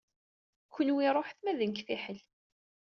Kenwi 0.73 1.07
ṛuḥet 1.15 1.39
ma 1.41 1.51
d 1.57 1.59
nekk 1.63 1.79
fiḥel. 1.87 2.19